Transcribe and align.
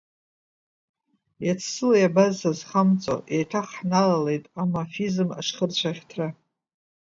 Иацы 1.45 1.67
сыла 1.73 1.95
иабаз 1.99 2.33
сызхамҵо, 2.39 3.15
еиҭах 3.35 3.67
ҳналалеит 3.77 4.45
амафизм 4.61 5.29
ашхырцәаӷьҭра. 5.39 6.27